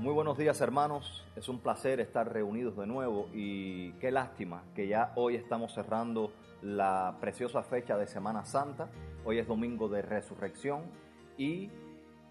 [0.00, 4.88] Muy buenos días hermanos, es un placer estar reunidos de nuevo y qué lástima que
[4.88, 6.32] ya hoy estamos cerrando
[6.62, 8.88] la preciosa fecha de Semana Santa,
[9.26, 10.84] hoy es domingo de resurrección
[11.36, 11.68] y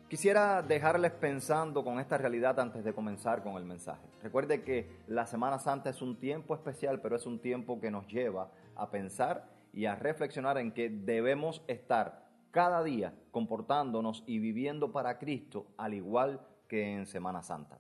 [0.08, 4.02] quisiera dejarles pensando con esta realidad antes de comenzar con el mensaje.
[4.24, 8.08] Recuerde que la Semana Santa es un tiempo especial, pero es un tiempo que nos
[8.08, 14.92] lleva a pensar y a reflexionar en que debemos estar cada día comportándonos y viviendo
[14.92, 17.80] para Cristo al igual que en Semana Santa.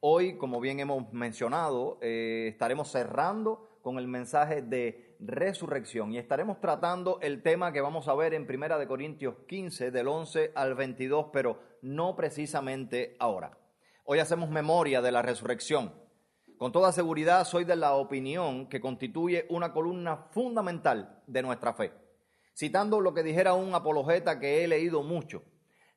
[0.00, 6.60] Hoy, como bien hemos mencionado, eh, estaremos cerrando con el mensaje de resurrección y estaremos
[6.60, 10.74] tratando el tema que vamos a ver en Primera de Corintios 15 del 11 al
[10.74, 13.58] 22, pero no precisamente ahora.
[14.04, 15.92] Hoy hacemos memoria de la resurrección.
[16.58, 21.92] Con toda seguridad soy de la opinión que constituye una columna fundamental de nuestra fe.
[22.54, 25.44] Citando lo que dijera un apologeta que he leído mucho,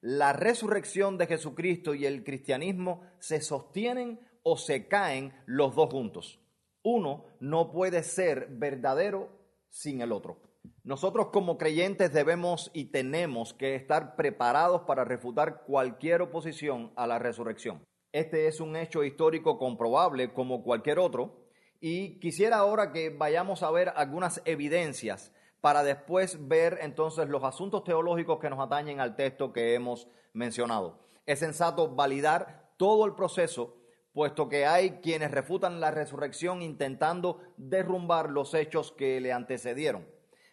[0.02, 6.40] la resurrección de Jesucristo y el cristianismo se sostienen o se caen los dos juntos.
[6.84, 9.30] Uno no puede ser verdadero
[9.70, 10.42] sin el otro.
[10.84, 17.20] Nosotros como creyentes debemos y tenemos que estar preparados para refutar cualquier oposición a la
[17.20, 17.84] resurrección.
[18.12, 21.46] Este es un hecho histórico comprobable como cualquier otro
[21.80, 25.32] y quisiera ahora que vayamos a ver algunas evidencias
[25.62, 31.00] para después ver entonces los asuntos teológicos que nos atañen al texto que hemos mencionado.
[31.26, 33.78] Es sensato validar todo el proceso,
[34.12, 40.08] puesto que hay quienes refutan la resurrección intentando derrumbar los hechos que le antecedieron.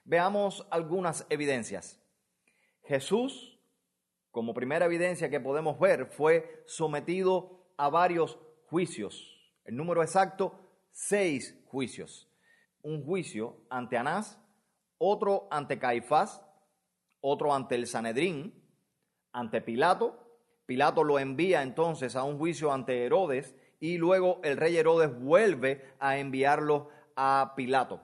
[0.04, 2.00] Veamos algunas evidencias.
[2.84, 3.58] Jesús,
[4.30, 9.38] como primera evidencia que podemos ver, fue sometido a varios juicios.
[9.64, 10.58] El número exacto,
[10.90, 12.30] seis juicios.
[12.82, 14.40] Un juicio ante Anás,
[14.98, 16.44] otro ante Caifás,
[17.20, 18.54] otro ante el Sanedrín,
[19.32, 20.40] ante Pilato.
[20.66, 25.94] Pilato lo envía entonces a un juicio ante Herodes y luego el rey Herodes vuelve
[25.98, 28.02] a enviarlo a Pilato.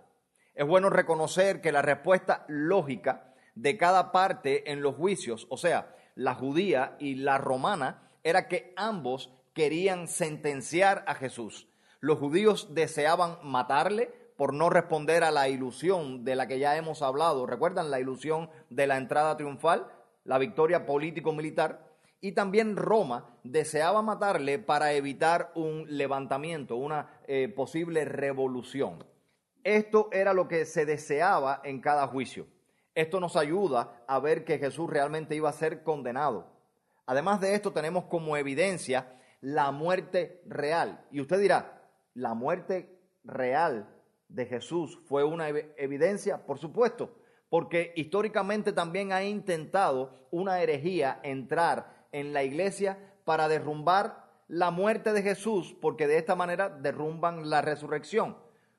[0.54, 5.94] Es bueno reconocer que la respuesta lógica de cada parte en los juicios, o sea,
[6.14, 11.68] la judía y la romana, era que ambos querían sentenciar a Jesús.
[12.00, 17.02] Los judíos deseaban matarle, por no responder a la ilusión de la que ya hemos
[17.02, 17.46] hablado.
[17.46, 19.86] ¿Recuerdan la ilusión de la entrada triunfal,
[20.24, 21.84] la victoria político-militar?
[22.20, 29.04] Y también Roma deseaba matarle para evitar un levantamiento, una eh, posible revolución.
[29.62, 32.46] Esto era lo que se deseaba en cada juicio.
[32.94, 36.46] Esto nos ayuda a ver que Jesús realmente iba a ser condenado.
[37.06, 41.04] Además de esto tenemos como evidencia la muerte real.
[41.10, 41.82] Y usted dirá,
[42.14, 43.93] la muerte real
[44.28, 47.16] de Jesús fue una evidencia, por supuesto,
[47.48, 55.12] porque históricamente también ha intentado una herejía entrar en la iglesia para derrumbar la muerte
[55.12, 58.36] de Jesús, porque de esta manera derrumban la resurrección.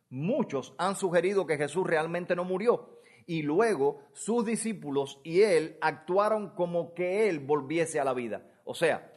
[0.10, 2.96] Muchos han sugerido que Jesús realmente no murió
[3.28, 8.46] y luego sus discípulos y él actuaron como que él volviese a la vida.
[8.64, 9.12] O sea,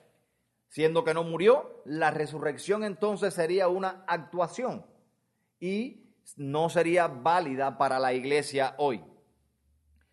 [0.68, 4.86] siendo que no murió, la resurrección entonces sería una actuación.
[5.60, 9.02] Y no sería válida para la iglesia hoy.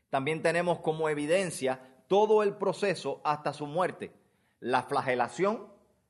[0.09, 4.13] También tenemos como evidencia todo el proceso hasta su muerte.
[4.59, 5.67] La flagelación,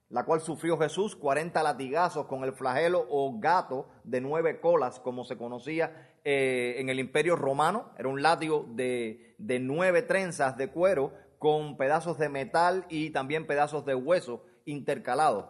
[0.09, 5.23] la cual sufrió Jesús, 40 latigazos con el flagelo o gato de nueve colas, como
[5.23, 7.91] se conocía eh, en el imperio romano.
[7.97, 13.47] Era un látigo de, de nueve trenzas de cuero con pedazos de metal y también
[13.47, 15.45] pedazos de hueso intercalados.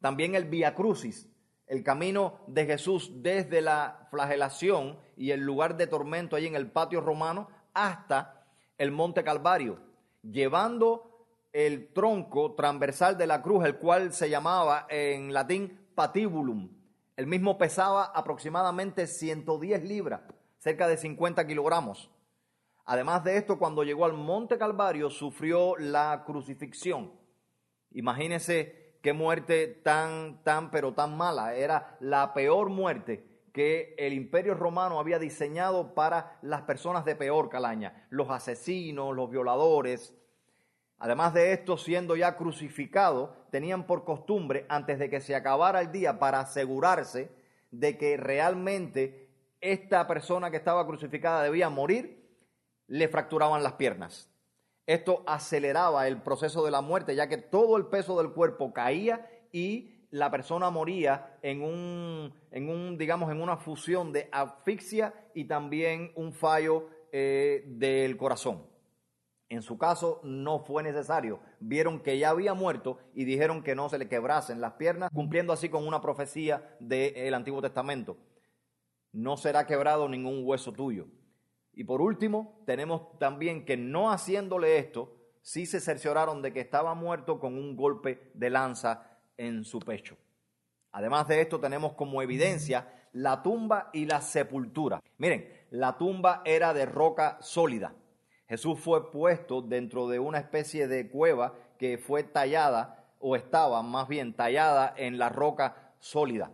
[0.00, 1.31] También el Via Crucis,
[1.72, 6.70] el camino de Jesús desde la flagelación y el lugar de tormento ahí en el
[6.70, 8.44] patio romano hasta
[8.76, 9.78] el monte Calvario,
[10.20, 16.68] llevando el tronco transversal de la cruz, el cual se llamaba en latín patibulum.
[17.16, 20.20] El mismo pesaba aproximadamente 110 libras,
[20.58, 22.10] cerca de 50 kilogramos.
[22.84, 27.12] Además de esto, cuando llegó al monte Calvario, sufrió la crucifixión.
[27.92, 31.54] Imagínese qué muerte tan, tan, pero tan mala.
[31.54, 37.50] Era la peor muerte que el imperio romano había diseñado para las personas de peor
[37.50, 40.14] calaña, los asesinos, los violadores.
[40.98, 45.92] Además de esto, siendo ya crucificado, tenían por costumbre, antes de que se acabara el
[45.92, 47.30] día, para asegurarse
[47.70, 49.28] de que realmente
[49.60, 52.22] esta persona que estaba crucificada debía morir,
[52.86, 54.31] le fracturaban las piernas.
[54.86, 59.28] Esto aceleraba el proceso de la muerte, ya que todo el peso del cuerpo caía
[59.52, 65.44] y la persona moría en un, en un digamos, en una fusión de asfixia y
[65.44, 68.66] también un fallo eh, del corazón.
[69.48, 71.40] En su caso no fue necesario.
[71.60, 75.52] Vieron que ya había muerto y dijeron que no se le quebrasen las piernas, cumpliendo
[75.52, 78.16] así con una profecía del Antiguo Testamento.
[79.12, 81.06] No será quebrado ningún hueso tuyo.
[81.74, 86.94] Y por último, tenemos también que no haciéndole esto, sí se cercioraron de que estaba
[86.94, 90.16] muerto con un golpe de lanza en su pecho.
[90.92, 95.02] Además de esto, tenemos como evidencia la tumba y la sepultura.
[95.18, 97.94] Miren, la tumba era de roca sólida
[98.52, 104.08] Jesús fue puesto dentro de una especie de cueva que fue tallada, o estaba más
[104.08, 106.52] bien tallada en la roca sólida.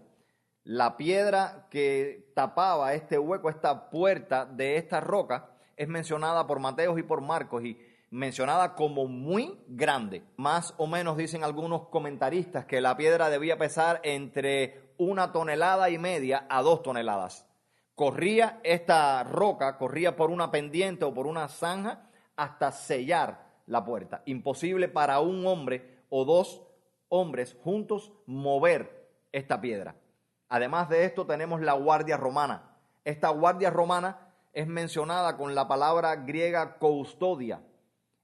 [0.69, 6.99] La piedra que tapaba este hueco, esta puerta de esta roca, es mencionada por Mateo
[6.99, 7.81] y por Marcos y
[8.11, 10.23] mencionada como muy grande.
[10.37, 15.97] Más o menos dicen algunos comentaristas que la piedra debía pesar entre una tonelada y
[15.97, 17.49] media a dos toneladas
[17.99, 24.23] corría esta roca, corría por una pendiente o por una zanja hasta sellar la puerta.
[24.27, 26.63] Imposible para un hombre o dos
[27.09, 29.97] hombres juntos mover esta piedra.
[30.49, 32.77] Además de esto tenemos la guardia romana.
[33.05, 37.63] Esta guardia romana es mencionada con la palabra griega custodia.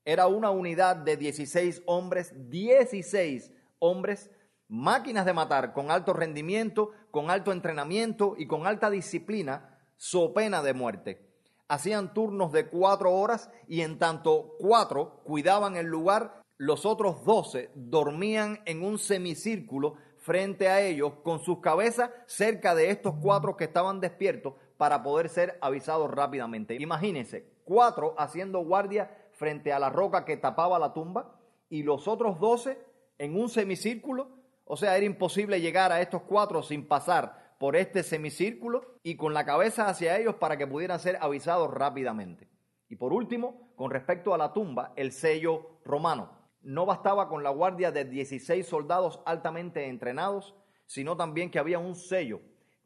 [0.04, 4.30] Era una unidad de 16 hombres, 16 hombres
[4.68, 10.62] máquinas de matar con alto rendimiento, con alto entrenamiento y con alta disciplina, so pena
[10.62, 11.30] de muerte.
[11.68, 17.70] Hacían turnos de cuatro horas y en tanto cuatro cuidaban el lugar, los otros doce
[17.74, 23.64] dormían en un semicírculo frente a ellos con sus cabezas cerca de estos cuatro que
[23.64, 26.76] estaban despiertos para poder ser avisados rápidamente.
[26.80, 31.38] Imagínense, cuatro haciendo guardia frente a la roca que tapaba la tumba
[31.68, 32.78] y los otros doce
[33.18, 38.02] en un semicírculo o sea, era imposible llegar a estos cuatro sin pasar por este
[38.02, 42.48] semicírculo y con la cabeza hacia ellos para que pudieran ser avisados rápidamente.
[42.88, 46.43] Y por último, con respecto a la tumba, el sello romano.
[46.64, 50.54] No bastaba con la guardia de 16 soldados altamente entrenados,
[50.86, 52.40] sino también que había un sello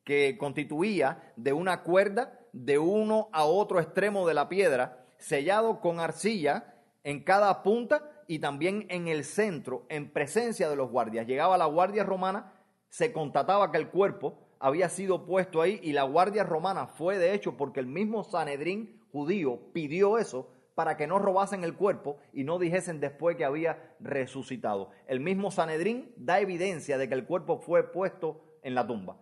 [0.05, 6.01] que constituía de una cuerda de uno a otro extremo de la piedra, sellado con
[6.01, 11.27] arcilla en cada punta y también en el centro, en presencia de los guardias.
[11.27, 12.53] Llegaba la guardia romana,
[12.89, 17.35] se constataba que el cuerpo había sido puesto ahí y la guardia romana fue de
[17.35, 22.45] hecho porque el mismo Sanedrín judío pidió eso para que no robasen el cuerpo y
[22.45, 24.93] no dijesen después que había resucitado.
[25.09, 29.17] El mismo Sanedrín da evidencia de que el cuerpo fue puesto en la tumba.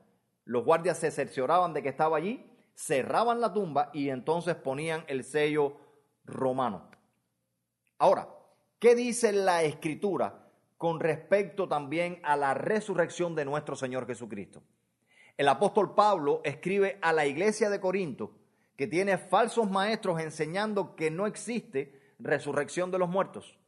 [0.44, 5.24] Los guardias se cercioraban de que estaba allí, cerraban la tumba y entonces ponían el
[5.24, 5.78] sello
[6.26, 6.90] romano.
[7.96, 8.28] Ahora,
[8.78, 14.62] ¿Qué dice la escritura con respecto también a la resurrección de nuestro Señor Jesucristo?
[15.38, 18.32] El apóstol Pablo escribe a la iglesia de Corinto
[18.76, 23.58] que tiene falsos maestros enseñando que no existe resurrección de los muertos.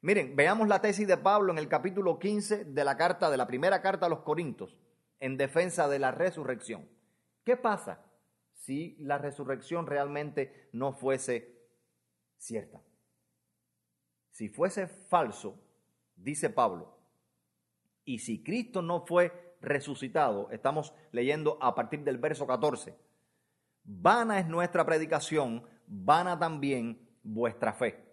[0.00, 3.46] Miren, veamos la tesis de Pablo en el capítulo 15 de la carta de la
[3.46, 4.76] primera carta a los Corintios
[5.20, 6.88] en defensa de la resurrección.
[7.44, 8.04] ¿Qué pasa
[8.52, 11.68] si la resurrección realmente no fuese
[12.36, 12.82] cierta?
[14.34, 15.62] si fuese falso,
[16.16, 16.98] dice Pablo,
[18.04, 22.96] y si Cristo no fue resucitado, estamos leyendo a partir del verso 14,
[23.84, 28.04] vana es nuestra predicación, vana también vuestra fe.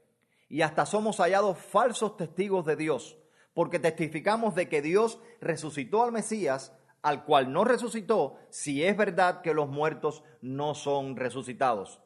[0.50, 3.18] Y hasta somos hallados falsos testigos de Dios,
[3.54, 9.42] porque testificamos de que Dios resucitó al Mesías, al cual no resucitó, si es verdad
[9.42, 12.02] que los muertos no son resucitados.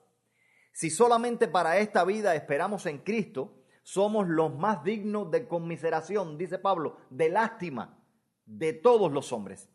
[0.71, 6.59] Si solamente para esta vida esperamos en Cristo, somos los más dignos de conmiseración, dice
[6.59, 7.99] Pablo, de lástima
[8.45, 9.69] de todos los hombres.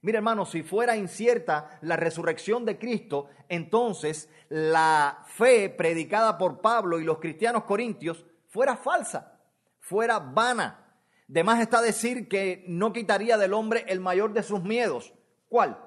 [0.00, 7.00] Mira hermano, si fuera incierta la resurrección de Cristo, entonces la fe predicada por Pablo
[7.00, 9.40] y los cristianos corintios fuera falsa,
[9.80, 10.84] fuera vana.
[11.26, 15.12] De más está decir que no quitaría del hombre el mayor de sus miedos.
[15.48, 15.78] ¿Cuál?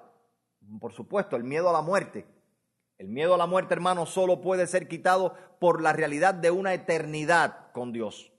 [0.79, 2.27] Por supuesto, el miedo a la muerte.
[2.97, 6.73] El miedo a la muerte, hermano, solo puede ser quitado por la realidad de una
[6.73, 8.31] eternidad con Dios.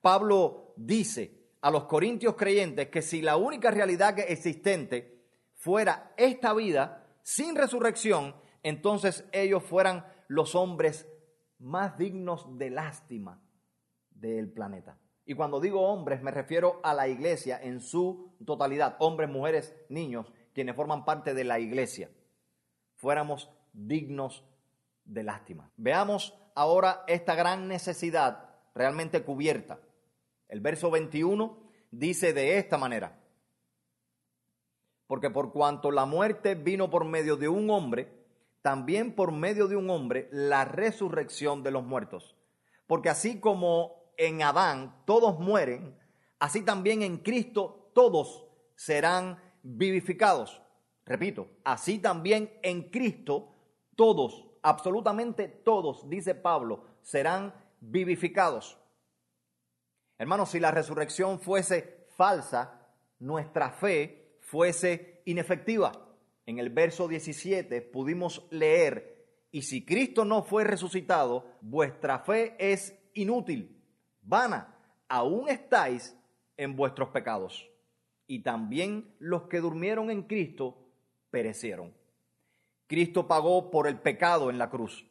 [0.00, 7.06] Pablo dice a los corintios creyentes que si la única realidad existente fuera esta vida
[7.22, 11.08] sin resurrección, entonces ellos fueran los hombres
[11.58, 13.42] más dignos de lástima
[14.10, 14.98] del planeta.
[15.24, 20.32] Y cuando digo hombres me refiero a la iglesia en su totalidad, hombres, mujeres, niños,
[20.54, 22.10] quienes forman parte de la iglesia.
[22.94, 24.44] Fuéramos dignos
[25.04, 25.70] de lástima.
[25.76, 29.80] Veamos ahora esta gran necesidad realmente cubierta.
[30.48, 31.58] El verso 21
[31.90, 33.20] dice de esta manera,
[35.06, 38.26] porque por cuanto la muerte vino por medio de un hombre,
[38.62, 42.36] también por medio de un hombre la resurrección de los muertos.
[42.86, 45.96] Porque así como en Adán todos mueren,
[46.38, 50.62] así también en Cristo todos serán vivificados.
[51.04, 53.52] Repito, así también en Cristo
[53.94, 58.78] todos, absolutamente todos, dice Pablo, serán vivificados.
[60.18, 65.92] Hermanos, si la resurrección fuese falsa, nuestra fe fuese inefectiva.
[66.46, 72.98] En el verso 17 pudimos leer, y si Cristo no fue resucitado, vuestra fe es
[73.14, 73.82] inútil,
[74.22, 74.74] vana,
[75.08, 76.16] aún estáis
[76.56, 77.68] en vuestros pecados.
[78.26, 80.78] Y también los que durmieron en Cristo
[81.30, 81.94] perecieron.
[82.86, 85.06] Cristo pagó por el pecado en la cruz.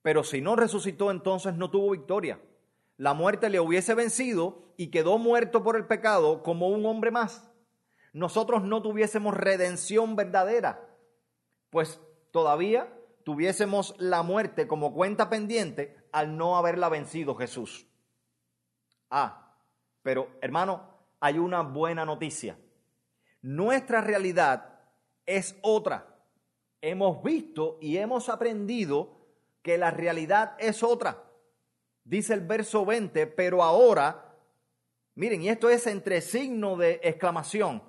[0.00, 2.40] Pero si no resucitó, entonces no tuvo victoria
[3.02, 7.50] la muerte le hubiese vencido y quedó muerto por el pecado como un hombre más,
[8.12, 10.88] nosotros no tuviésemos redención verdadera,
[11.70, 17.88] pues todavía tuviésemos la muerte como cuenta pendiente al no haberla vencido Jesús.
[19.10, 19.56] Ah,
[20.04, 22.56] pero hermano, hay una buena noticia.
[23.40, 24.78] Nuestra realidad
[25.26, 26.20] es otra.
[26.80, 29.26] Hemos visto y hemos aprendido
[29.60, 31.31] que la realidad es otra.
[32.04, 34.34] Dice el verso 20, pero ahora,
[35.14, 37.82] miren, y esto es entre signo de exclamación,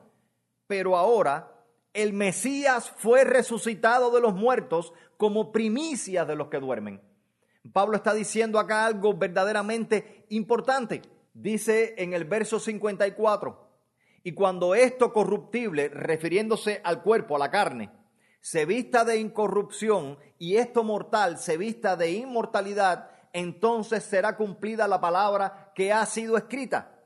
[0.67, 7.01] pero ahora el Mesías fue resucitado de los muertos como primicia de los que duermen.
[7.71, 11.01] Pablo está diciendo acá algo verdaderamente importante.
[11.33, 13.63] Dice en el verso 54,
[14.23, 17.91] y cuando esto corruptible, refiriéndose al cuerpo, a la carne,
[18.41, 25.01] se vista de incorrupción y esto mortal se vista de inmortalidad, entonces será cumplida la
[25.01, 27.03] palabra que ha sido escrita.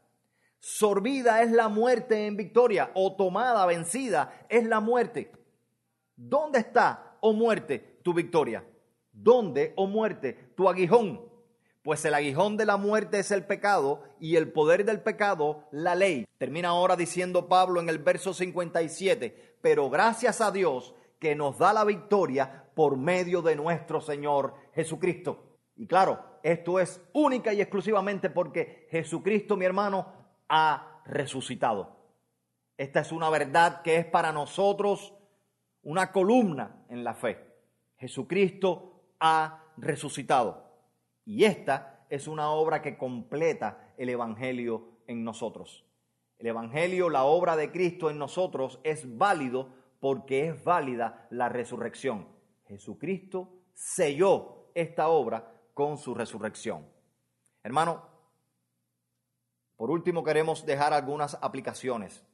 [0.60, 5.32] Sorbida es la muerte en victoria o tomada, vencida es la muerte.
[6.16, 8.66] ¿Dónde está, oh muerte, tu victoria?
[9.12, 11.26] ¿Dónde, oh muerte, tu aguijón?
[11.84, 15.96] Pues el aguijón de la muerte es el pecado y el poder del pecado la
[15.96, 16.26] ley.
[16.38, 21.72] Termina ahora diciendo Pablo en el verso 57, pero gracias a Dios que nos da
[21.72, 25.47] la victoria por medio de nuestro Señor Jesucristo.
[25.78, 30.12] Y claro, esto es única y exclusivamente porque Jesucristo, mi hermano,
[30.50, 31.96] ha resucitado.
[32.78, 35.14] Esta es una verdad que es para nosotros
[35.84, 37.44] una columna en la fe.
[37.98, 40.68] Jesucristo ha resucitado.
[41.26, 45.86] Y esta es una obra que completa el Evangelio en nosotros.
[46.40, 49.70] El Evangelio, la obra de Cristo en nosotros es válido
[50.00, 52.28] porque es válida la resurrección.
[52.68, 56.88] Jesucristo selló esta obra con su resurrección.
[57.62, 58.04] Hermano,
[59.76, 62.26] por último queremos dejar algunas aplicaciones.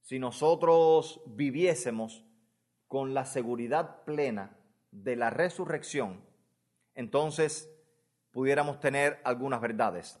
[0.00, 2.24] Si nosotros viviésemos
[2.88, 4.58] con la seguridad plena
[4.90, 6.24] de la resurrección,
[6.96, 7.72] entonces
[8.32, 10.20] pudiéramos tener algunas verdades.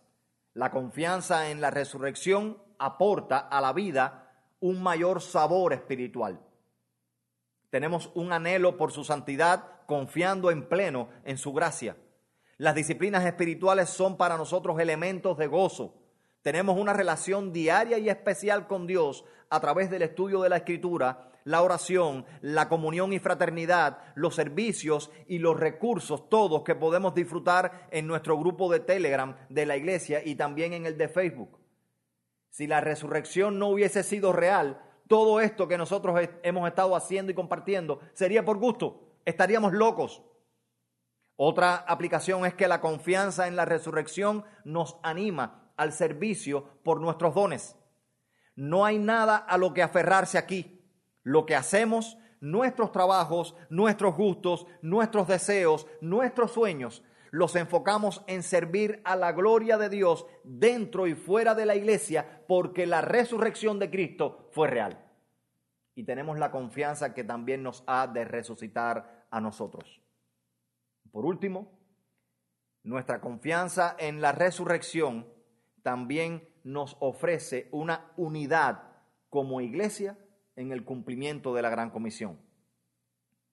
[0.54, 6.38] La confianza en la resurrección aporta a la vida un mayor sabor espiritual.
[7.70, 11.96] Tenemos un anhelo por su santidad, confiando en pleno en su gracia.
[12.60, 15.94] Las disciplinas espirituales son para nosotros elementos de gozo.
[16.42, 21.30] Tenemos una relación diaria y especial con Dios a través del estudio de la Escritura,
[21.44, 27.88] la oración, la comunión y fraternidad, los servicios y los recursos, todos que podemos disfrutar
[27.92, 31.58] en nuestro grupo de Telegram de la iglesia y también en el de Facebook.
[32.50, 37.34] Si la resurrección no hubiese sido real, todo esto que nosotros hemos estado haciendo y
[37.34, 40.22] compartiendo sería por gusto, estaríamos locos.
[41.42, 47.34] Otra aplicación es que la confianza en la resurrección nos anima al servicio por nuestros
[47.34, 47.78] dones.
[48.56, 50.84] No hay nada a lo que aferrarse aquí.
[51.22, 59.00] Lo que hacemos, nuestros trabajos, nuestros gustos, nuestros deseos, nuestros sueños, los enfocamos en servir
[59.06, 63.88] a la gloria de Dios dentro y fuera de la iglesia porque la resurrección de
[63.88, 65.02] Cristo fue real.
[65.94, 70.02] Y tenemos la confianza que también nos ha de resucitar a nosotros.
[71.12, 71.78] Por último,
[72.82, 75.26] nuestra confianza en la resurrección
[75.82, 78.82] también nos ofrece una unidad
[79.28, 80.18] como iglesia
[80.56, 82.40] en el cumplimiento de la gran comisión.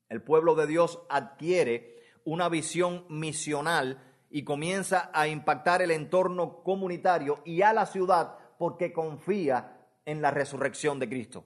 [0.09, 7.41] El pueblo de Dios adquiere una visión misional y comienza a impactar el entorno comunitario
[7.45, 11.45] y a la ciudad porque confía en la resurrección de Cristo.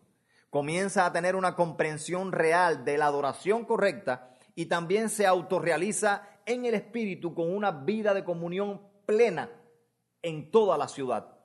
[0.50, 6.66] Comienza a tener una comprensión real de la adoración correcta y también se autorrealiza en
[6.66, 9.50] el Espíritu con una vida de comunión plena
[10.22, 11.38] en toda la ciudad.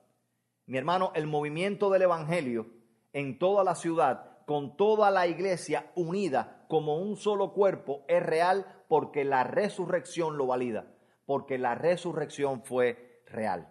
[0.65, 2.67] Mi hermano, el movimiento del Evangelio
[3.13, 8.83] en toda la ciudad, con toda la iglesia unida como un solo cuerpo, es real
[8.87, 10.93] porque la resurrección lo valida.
[11.25, 13.67] porque la resurrección fue real.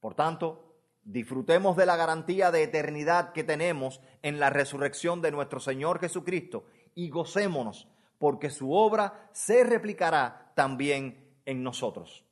[0.00, 5.60] Por tanto, disfrutemos de la garantía de eternidad que tenemos en la resurrección de nuestro
[5.60, 6.64] Señor Jesucristo
[6.94, 12.24] y gocémonos porque su obra se replicará también en nosotros.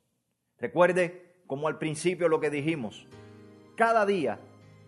[0.59, 3.07] Recuerde, como al principio lo que dijimos,
[3.75, 4.39] cada día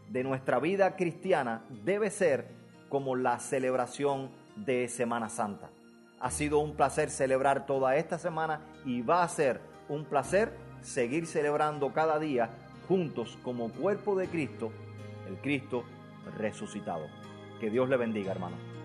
[0.10, 2.48] de nuestra vida cristiana debe ser
[2.90, 5.70] como la celebración de Semana Santa.
[6.20, 10.52] Ha sido un placer celebrar toda esta semana y va a ser un placer
[10.82, 12.50] seguir celebrando cada día
[12.88, 14.72] juntos como cuerpo de Cristo,
[15.28, 15.84] el Cristo
[16.38, 17.08] resucitado.
[17.60, 18.77] Que Dios le bendiga, hermano.